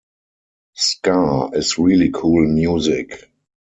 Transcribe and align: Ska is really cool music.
Ska 0.73 1.51
is 1.53 1.77
really 1.77 2.09
cool 2.11 2.47
music. 2.47 3.29